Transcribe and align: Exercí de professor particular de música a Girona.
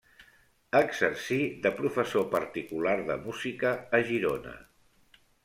Exercí 0.77 1.37
de 1.65 1.71
professor 1.81 2.25
particular 2.31 2.95
de 3.11 3.19
música 3.27 3.75
a 4.01 4.01
Girona. 4.09 4.57